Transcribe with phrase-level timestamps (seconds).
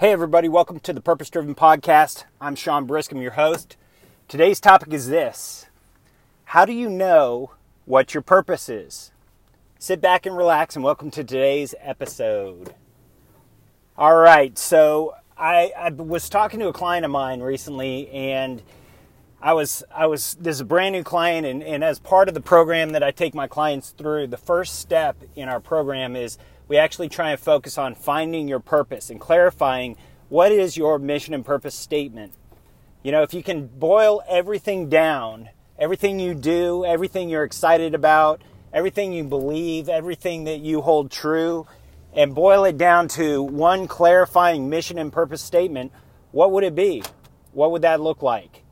[0.00, 2.22] Hey, everybody, welcome to the Purpose Driven Podcast.
[2.40, 3.76] I'm Sean Brisk, I'm your host.
[4.28, 5.66] Today's topic is this
[6.44, 7.50] How do you know
[7.84, 9.10] what your purpose is?
[9.80, 12.76] Sit back and relax, and welcome to today's episode.
[13.96, 18.62] All right, so I, I was talking to a client of mine recently, and
[19.40, 22.34] I was I was this is a brand new client, and, and as part of
[22.34, 26.38] the program that I take my clients through, the first step in our program is
[26.66, 29.96] we actually try and focus on finding your purpose and clarifying
[30.28, 32.32] what is your mission and purpose statement.
[33.04, 38.42] You know, if you can boil everything down, everything you do, everything you're excited about,
[38.72, 41.64] everything you believe, everything that you hold true,
[42.12, 45.92] and boil it down to one clarifying mission and purpose statement,
[46.32, 47.04] what would it be?
[47.52, 48.64] What would that look like?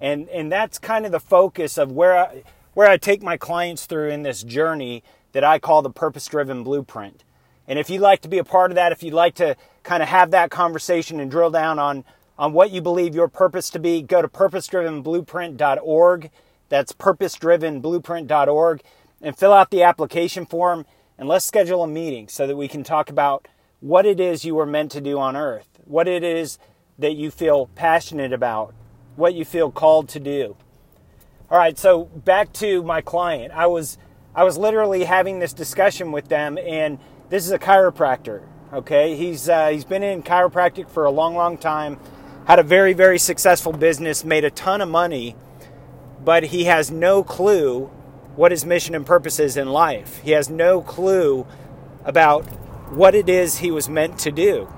[0.00, 2.42] And and that's kind of the focus of where I,
[2.74, 6.62] where I take my clients through in this journey that I call the purpose driven
[6.62, 7.24] blueprint.
[7.68, 10.02] And if you'd like to be a part of that, if you'd like to kind
[10.02, 12.04] of have that conversation and drill down on,
[12.38, 16.30] on what you believe your purpose to be, go to purposedrivenblueprint.org.
[16.68, 18.82] That's purposedrivenblueprint.org
[19.22, 20.86] and fill out the application form
[21.18, 23.48] and let's schedule a meeting so that we can talk about
[23.80, 26.58] what it is you were meant to do on earth, what it is
[26.98, 28.74] that you feel passionate about,
[29.16, 30.56] what you feel called to do.
[31.50, 33.52] All right, so back to my client.
[33.54, 33.98] I was
[34.34, 36.98] I was literally having this discussion with them and
[37.30, 38.42] this is a chiropractor.
[38.72, 41.98] Okay, he's uh, he's been in chiropractic for a long, long time.
[42.46, 45.34] Had a very, very successful business, made a ton of money,
[46.24, 47.86] but he has no clue
[48.36, 50.20] what his mission and purpose is in life.
[50.22, 51.46] He has no clue
[52.04, 52.44] about
[52.90, 54.68] what it is he was meant to do.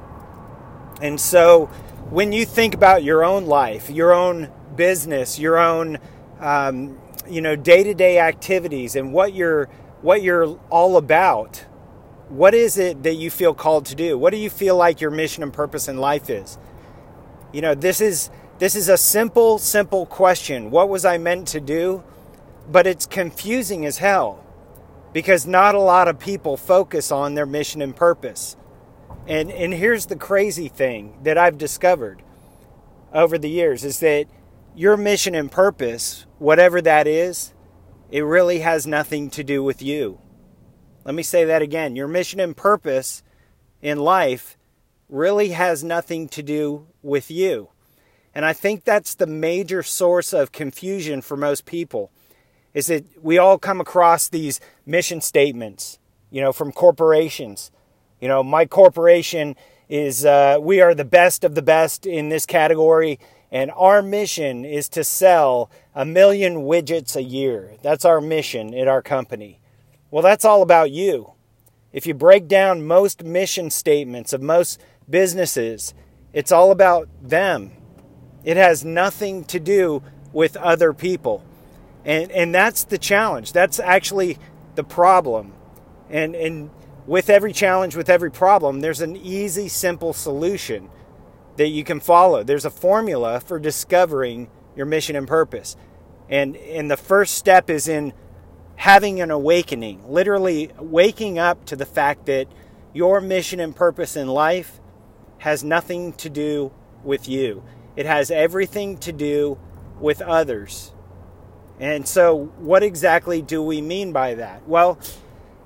[1.02, 1.68] And so,
[2.10, 5.98] when you think about your own life, your own business, your own
[6.40, 9.66] um, you know day-to-day activities, and what you're
[10.00, 11.64] what you're all about,
[12.28, 14.16] what is it that you feel called to do?
[14.16, 16.58] What do you feel like your mission and purpose in life is?
[17.52, 20.70] You know, this is this is a simple simple question.
[20.70, 22.02] What was I meant to do?
[22.70, 24.44] But it's confusing as hell
[25.12, 28.56] because not a lot of people focus on their mission and purpose.
[29.28, 32.22] And and here's the crazy thing that I've discovered
[33.12, 34.26] over the years is that
[34.74, 37.52] your mission and purpose, whatever that is,
[38.10, 40.18] it really has nothing to do with you.
[41.04, 41.94] Let me say that again.
[41.94, 43.22] Your mission and purpose
[43.82, 44.56] in life
[45.10, 47.68] really has nothing to do with you.
[48.34, 52.10] And I think that's the major source of confusion for most people
[52.72, 55.98] is that we all come across these mission statements,
[56.30, 57.70] you know, from corporations.
[58.20, 59.56] You know, my corporation
[59.88, 63.18] is uh, we are the best of the best in this category,
[63.50, 67.74] and our mission is to sell a million widgets a year.
[67.82, 69.60] That's our mission at our company.
[70.10, 71.32] Well, that's all about you.
[71.92, 75.94] If you break down most mission statements of most businesses,
[76.32, 77.72] it's all about them.
[78.44, 80.02] It has nothing to do
[80.32, 81.44] with other people.
[82.04, 83.52] And and that's the challenge.
[83.52, 84.38] That's actually
[84.74, 85.52] the problem.
[86.10, 86.70] And and
[87.08, 90.90] with every challenge, with every problem, there's an easy, simple solution
[91.56, 92.44] that you can follow.
[92.44, 95.74] There's a formula for discovering your mission and purpose.
[96.28, 98.12] And and the first step is in
[98.76, 102.46] having an awakening, literally waking up to the fact that
[102.92, 104.78] your mission and purpose in life
[105.38, 106.70] has nothing to do
[107.02, 107.64] with you.
[107.96, 109.58] It has everything to do
[109.98, 110.92] with others.
[111.80, 114.68] And so, what exactly do we mean by that?
[114.68, 114.98] Well,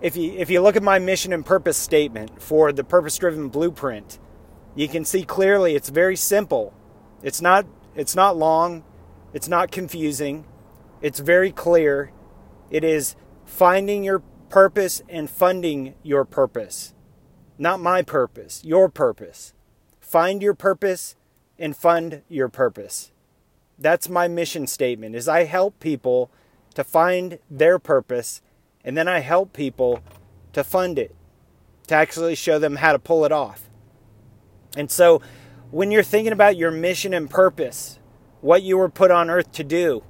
[0.03, 4.19] if you if you look at my mission and purpose statement for the purpose-driven blueprint,
[4.75, 6.75] you can see clearly it's very simple.
[7.23, 7.65] It's not
[7.95, 8.85] it's not long,
[9.33, 10.45] it's not confusing.
[11.01, 12.11] It's very clear
[12.69, 13.15] it is
[13.45, 16.95] finding your purpose and funding your purpose.
[17.57, 19.55] Not my purpose, your purpose.
[20.01, 21.15] Find your purpose
[21.59, 23.13] and fund your purpose.
[23.79, 26.31] That's my mission statement is I help people
[26.75, 28.41] to find their purpose
[28.85, 30.03] and then I help people
[30.53, 31.15] to fund it,
[31.87, 33.69] to actually show them how to pull it off.
[34.77, 35.23] And so
[35.71, 37.99] when you're thinking about your mission and purpose,
[38.41, 40.03] what you were put on earth to do,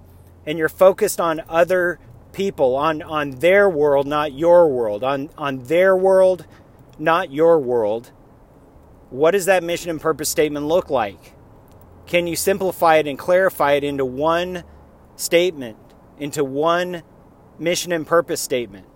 [0.47, 1.99] and you're focused on other
[2.33, 6.47] people on, on their world, not your world, on, on their world,
[6.99, 8.11] not your world,
[9.11, 11.35] what does that mission and purpose statement look like?
[12.07, 14.65] Can you simplify it and clarify it into one
[15.17, 15.77] statement,
[16.19, 17.03] into one
[17.63, 18.87] mission and purpose statement?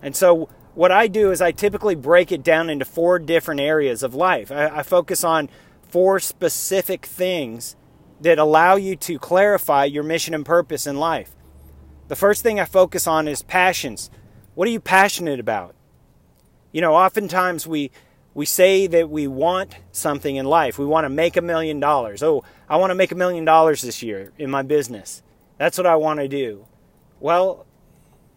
[0.00, 4.02] And so, what I do is I typically break it down into four different areas
[4.02, 4.50] of life.
[4.50, 5.50] I, I focus on
[5.82, 7.76] four specific things
[8.20, 11.34] that allow you to clarify your mission and purpose in life.
[12.08, 14.10] The first thing I focus on is passions.
[14.54, 15.74] What are you passionate about?
[16.72, 17.90] You know, oftentimes we
[18.34, 20.78] we say that we want something in life.
[20.78, 22.22] We want to make a million dollars.
[22.22, 25.22] Oh, I want to make a million dollars this year in my business.
[25.58, 26.66] That's what I want to do.
[27.22, 27.66] Well,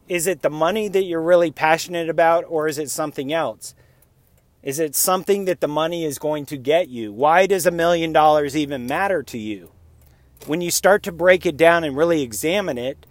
[0.08, 3.74] is it the money that you're really passionate about, or is it something else?
[4.62, 7.12] Is it something that the money is going to get you?
[7.12, 9.72] Why does a million dollars even matter to you?
[10.46, 13.08] When you start to break it down and really examine it,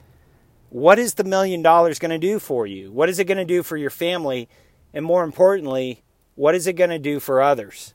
[0.70, 2.92] what is the million dollars going to do for you?
[2.92, 4.48] What is it going to do for your family?
[4.92, 6.04] And more importantly,
[6.36, 7.94] what is it going to do for others?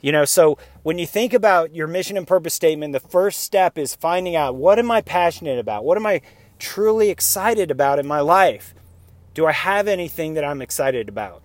[0.00, 3.76] You know, so when you think about your mission and purpose statement, the first step
[3.76, 5.84] is finding out what am I passionate about?
[5.84, 6.22] What am I
[6.58, 8.74] truly excited about in my life?
[9.34, 11.42] Do I have anything that I'm excited about?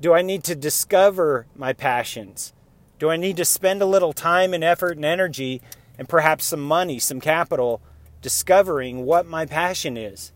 [0.00, 2.52] Do I need to discover my passions?
[2.98, 5.60] Do I need to spend a little time and effort and energy
[5.98, 7.82] and perhaps some money, some capital,
[8.22, 10.32] discovering what my passion is?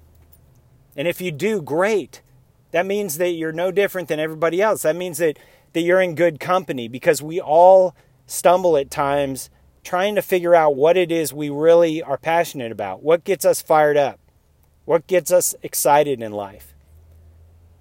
[0.97, 2.23] And if you do, great.
[2.71, 4.83] That means that you're no different than everybody else.
[4.83, 5.39] That means that,
[5.73, 7.95] that you're in good company because we all
[8.27, 9.49] stumble at times
[9.89, 13.03] trying to figure out what it is we really are passionate about.
[13.03, 14.21] What gets us fired up?
[14.85, 16.75] What gets us excited in life?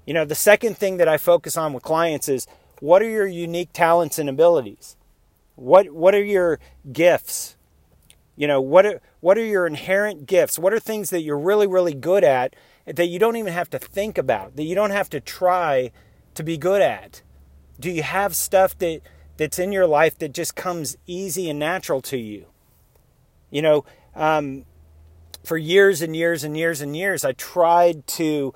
[0.06, 2.48] You know, the second thing that I focus on with clients is
[2.80, 4.95] what are your unique talents and abilities?
[5.56, 6.62] What what are your
[6.94, 7.57] gifts?
[8.38, 10.57] You know, what are what are your inherent gifts?
[10.57, 12.56] What are things that you're really really good at
[12.86, 15.92] that you don't even have to think about, that you don't have to try
[16.36, 17.21] to be good at?
[17.81, 19.01] Do you have stuff that
[19.37, 22.47] that's in your life that just comes easy and natural to you?
[23.49, 23.85] You know,
[24.15, 24.65] um,
[25.43, 28.53] for years and years and years and years, I tried to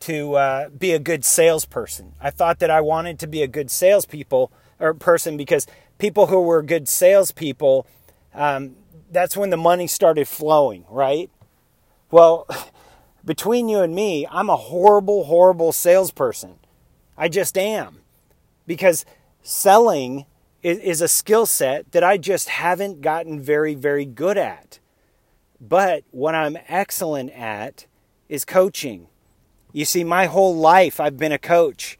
[0.00, 2.14] to uh, be a good salesperson.
[2.20, 5.66] I thought that I wanted to be a good salespeople or person because
[5.98, 7.86] people who were good salespeople,
[8.34, 8.76] um,
[9.10, 11.30] that's when the money started flowing, right?
[12.10, 12.46] Well,
[13.24, 16.58] between you and me, I'm a horrible, horrible salesperson.
[17.18, 18.00] I just am.
[18.66, 19.04] Because
[19.42, 20.26] selling
[20.62, 24.78] is, is a skill set that I just haven't gotten very, very good at.
[25.60, 27.86] But what I'm excellent at
[28.28, 29.08] is coaching.
[29.72, 31.98] You see, my whole life I've been a coach.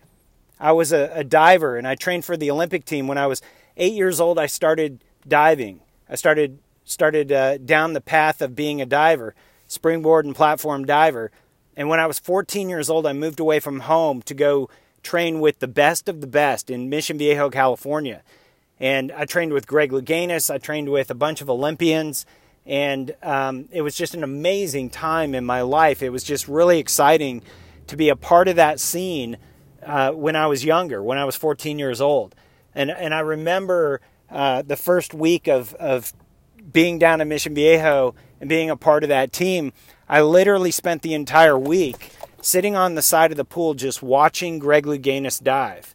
[0.58, 3.06] I was a, a diver and I trained for the Olympic team.
[3.06, 3.42] When I was
[3.76, 5.80] eight years old, I started diving.
[6.08, 9.34] I started started uh, down the path of being a diver
[9.68, 11.30] springboard and platform diver.
[11.76, 14.68] And when I was 14 years old, I moved away from home to go
[15.02, 18.22] train with the best of the best in Mission Viejo, California.
[18.78, 22.24] And I trained with Greg Louganis, I trained with a bunch of Olympians,
[22.66, 26.02] and um, it was just an amazing time in my life.
[26.02, 27.42] It was just really exciting
[27.88, 29.36] to be a part of that scene
[29.84, 32.34] uh, when I was younger, when I was 14 years old.
[32.74, 34.00] And, and I remember
[34.30, 36.12] uh, the first week of, of
[36.72, 39.72] being down in Mission Viejo and being a part of that team,
[40.08, 44.58] I literally spent the entire week sitting on the side of the pool just watching
[44.58, 45.94] Greg Louganis dive.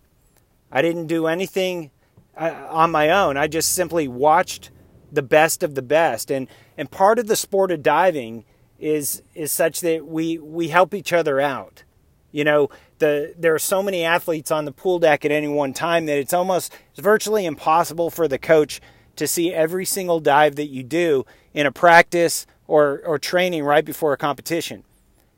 [0.71, 1.91] I didn't do anything
[2.37, 3.37] uh, on my own.
[3.37, 4.71] I just simply watched
[5.11, 6.31] the best of the best.
[6.31, 6.47] And
[6.77, 8.45] and part of the sport of diving
[8.79, 11.83] is is such that we we help each other out.
[12.31, 12.69] You know,
[12.99, 16.17] the there are so many athletes on the pool deck at any one time that
[16.17, 18.81] it's almost it's virtually impossible for the coach
[19.15, 23.85] to see every single dive that you do in a practice or, or training right
[23.85, 24.83] before a competition.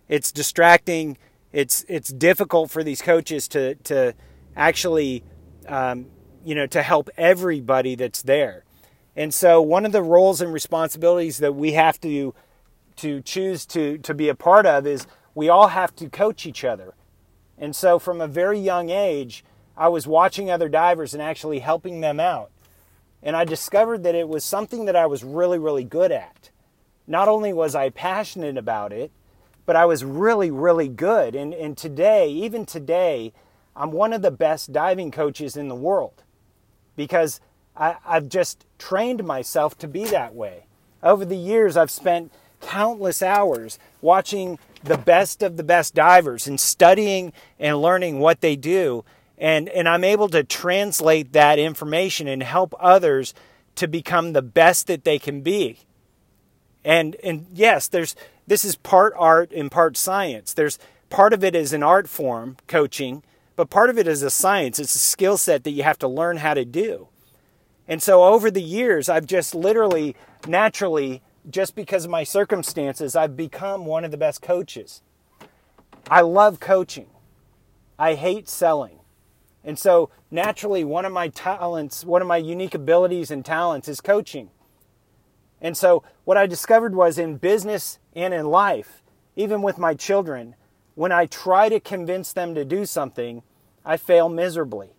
[0.08, 1.18] It's distracting.
[1.52, 4.14] It's it's difficult for these coaches to to
[4.56, 5.24] actually
[5.68, 6.08] um,
[6.44, 8.64] you know to help everybody that's there.
[9.16, 12.34] And so one of the roles and responsibilities that we have to
[12.98, 16.64] to choose to to be a part of is we all have to coach each
[16.64, 16.94] other.
[17.58, 19.44] And so from a very young age,
[19.76, 22.52] I was watching other divers and actually helping them out.
[23.22, 26.52] And I discovered that it was something that I was really, really good at.
[27.08, 29.12] Not only was I passionate about it,
[29.68, 31.36] but I was really, really good.
[31.36, 33.34] And, and today, even today,
[33.76, 36.24] I'm one of the best diving coaches in the world
[36.96, 37.40] because
[37.76, 40.66] I, I've just trained myself to be that way.
[41.04, 42.32] Over the years, I've spent
[42.62, 48.56] countless hours watching the best of the best divers and studying and learning what they
[48.56, 49.06] do
[49.38, 53.34] and and I'm able to translate that information and help others
[53.76, 55.80] to become the best that they can be.
[56.84, 58.16] And and yes, there's
[58.46, 60.54] this is part art and part science.
[60.54, 60.80] There's
[61.10, 63.24] part of it is an art form, coaching,
[63.56, 64.80] but part of it is a science.
[64.80, 67.08] It's a skill set that you have to learn how to do.
[67.88, 70.16] And so over the years, I've just literally
[70.48, 75.02] naturally just because of my circumstances, I've become one of the best coaches.
[76.10, 77.08] I love coaching.
[77.98, 79.00] I hate selling.
[79.64, 84.02] And so naturally, one of my talents, one of my unique abilities and talents is
[84.02, 84.50] coaching.
[85.62, 89.02] And so what I discovered was in business and in life,
[89.36, 90.56] even with my children,
[90.96, 93.44] when I try to convince them to do something,
[93.86, 94.90] I fail miserably.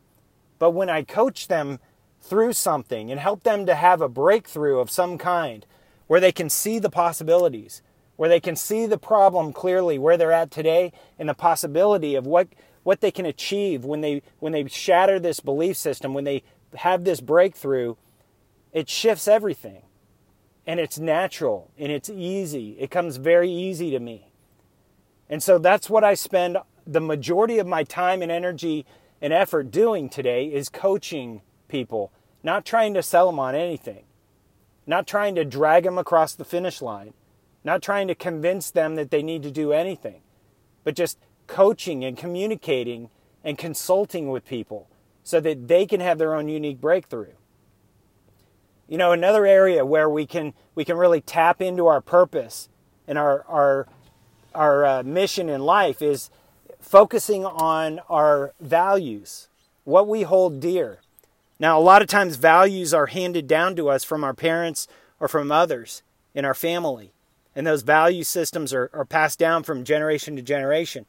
[0.58, 1.78] But when I coach them
[2.20, 5.64] through something and help them to have a breakthrough of some kind
[6.06, 7.82] where they can see the possibilities,
[8.16, 12.26] where they can see the problem clearly where they're at today and the possibility of
[12.26, 12.48] what
[12.82, 16.42] what they can achieve when they when they shatter this belief system, when they
[16.74, 17.94] have this breakthrough,
[18.72, 19.82] it shifts everything.
[20.68, 22.76] And it's natural and it's easy.
[22.78, 24.30] It comes very easy to me.
[25.30, 28.84] And so that's what I spend the majority of my time and energy
[29.20, 34.04] and effort doing today is coaching people, not trying to sell them on anything,
[34.86, 37.14] not trying to drag them across the finish line,
[37.64, 40.20] not trying to convince them that they need to do anything,
[40.84, 43.08] but just coaching and communicating
[43.42, 44.86] and consulting with people
[45.24, 47.32] so that they can have their own unique breakthrough.
[48.88, 52.68] You know, another area where we can we can really tap into our purpose
[53.06, 53.86] and our our
[54.54, 56.30] our uh, mission in life is
[56.80, 59.48] focusing on our values,
[59.84, 61.00] what we hold dear.
[61.60, 64.88] Now, a lot of times values are handed down to us from our parents
[65.20, 66.02] or from others
[66.34, 67.12] in our family.
[67.54, 71.04] And those value systems are, are passed down from generation to generation.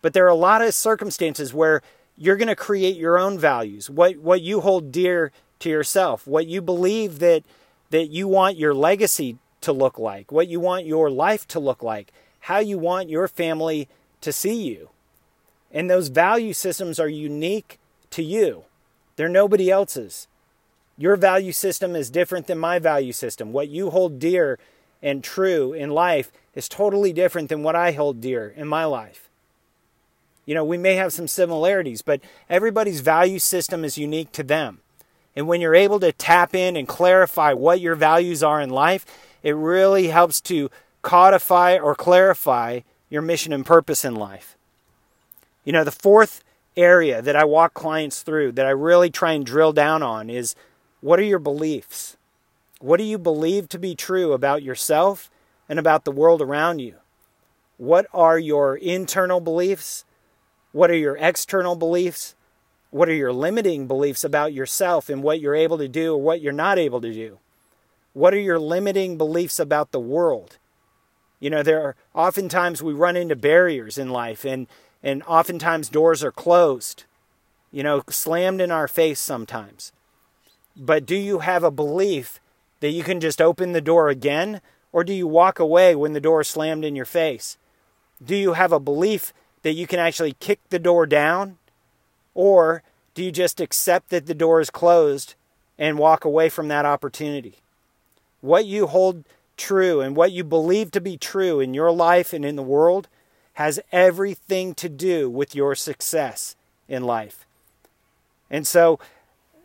[0.00, 1.82] But there are a lot of circumstances where
[2.16, 5.32] you're going to create your own values, what, what you hold dear
[5.64, 7.42] to yourself, what you believe that,
[7.90, 11.82] that you want your legacy to look like, what you want your life to look
[11.82, 13.88] like, how you want your family
[14.20, 14.90] to see you.
[15.72, 17.78] And those value systems are unique
[18.10, 18.64] to you,
[19.16, 20.28] they're nobody else's.
[20.96, 23.52] Your value system is different than my value system.
[23.52, 24.60] What you hold dear
[25.02, 29.28] and true in life is totally different than what I hold dear in my life.
[30.46, 34.82] You know, we may have some similarities, but everybody's value system is unique to them.
[35.36, 39.04] And when you're able to tap in and clarify what your values are in life,
[39.42, 40.70] it really helps to
[41.02, 44.56] codify or clarify your mission and purpose in life.
[45.64, 46.42] You know, the fourth
[46.76, 50.54] area that I walk clients through that I really try and drill down on is
[51.00, 52.16] what are your beliefs?
[52.80, 55.30] What do you believe to be true about yourself
[55.68, 56.96] and about the world around you?
[57.76, 60.04] What are your internal beliefs?
[60.72, 62.34] What are your external beliefs?
[62.94, 66.40] What are your limiting beliefs about yourself and what you're able to do or what
[66.40, 67.40] you're not able to do?
[68.12, 70.58] What are your limiting beliefs about the world?
[71.40, 74.68] You know, there are oftentimes we run into barriers in life and
[75.02, 77.02] and oftentimes doors are closed.
[77.72, 79.90] You know, slammed in our face sometimes.
[80.76, 82.38] But do you have a belief
[82.78, 84.60] that you can just open the door again
[84.92, 87.58] or do you walk away when the door is slammed in your face?
[88.24, 89.32] Do you have a belief
[89.62, 91.58] that you can actually kick the door down?
[92.34, 92.82] Or
[93.14, 95.34] do you just accept that the door is closed
[95.78, 97.56] and walk away from that opportunity?
[98.40, 99.24] What you hold
[99.56, 103.08] true and what you believe to be true in your life and in the world
[103.54, 106.56] has everything to do with your success
[106.88, 107.46] in life.
[108.50, 108.98] And so,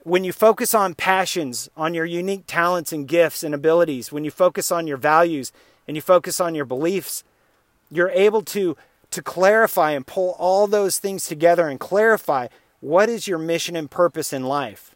[0.03, 4.31] when you focus on passions, on your unique talents and gifts and abilities, when you
[4.31, 5.51] focus on your values
[5.87, 7.23] and you focus on your beliefs,
[7.91, 8.77] you're able to
[9.11, 12.47] to clarify and pull all those things together and clarify
[12.79, 14.95] what is your mission and purpose in life.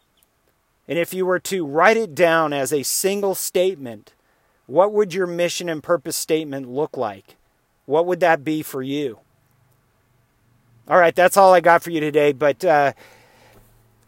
[0.86, 4.12] And if you were to write it down as a single statement,
[4.66, 7.36] what would your mission and purpose statement look like?
[7.86, 9.18] What would that be for you?
[10.88, 12.92] All right, that's all I got for you today, but uh,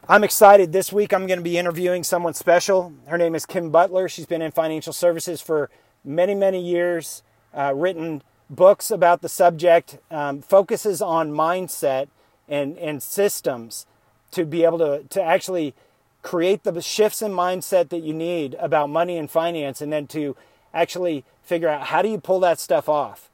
[0.09, 0.73] I'm excited.
[0.73, 2.93] This week I'm going to be interviewing someone special.
[3.07, 4.09] Her name is Kim Butler.
[4.09, 5.71] She's been in financial services for
[6.05, 7.23] many, many years,
[7.55, 12.09] uh, written books about the subject, um, focuses on mindset
[12.49, 13.87] and, and systems
[14.31, 15.75] to be able to, to actually
[16.23, 20.37] create the shifts in mindset that you need about money and finance, and then to
[20.75, 23.31] actually figure out how do you pull that stuff off.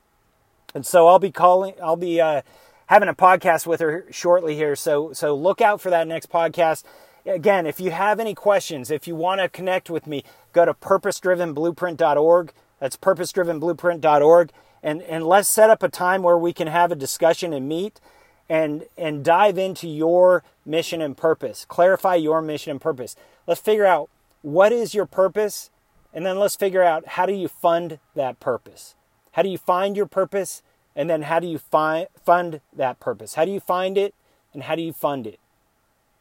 [0.75, 2.43] And so I'll be calling, I'll be uh,
[2.87, 4.77] having a podcast with her shortly here.
[4.77, 6.85] So so look out for that next podcast.
[7.25, 10.75] Again, if you have any questions, if you want to connect with me, go to
[10.75, 12.53] purposedrivenblueprint.org.
[12.79, 14.51] That's purposedrivenblueprint.org
[14.83, 18.01] and and let's set up a time where we can have a discussion and meet
[18.49, 21.65] and and dive into your mission and purpose.
[21.65, 23.15] Clarify your mission and purpose.
[23.47, 24.11] Let's figure out
[24.43, 25.71] what is your purpose
[26.13, 28.95] and then let's figure out how do you fund that purpose?
[29.33, 30.63] How do you find your purpose
[30.95, 33.35] and then how do you find fund that purpose?
[33.35, 34.15] How do you find it
[34.53, 35.39] and how do you fund it?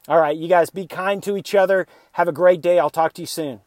[0.08, 1.88] All right you guys be kind to each other.
[2.14, 2.80] Have a great day.
[2.80, 3.62] I'll talk to you soon